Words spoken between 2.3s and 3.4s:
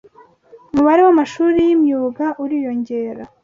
uriyongera